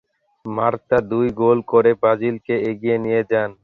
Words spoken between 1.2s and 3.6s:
গোল করে ব্রাজিলকে এগিয়ে নিয়ে যান।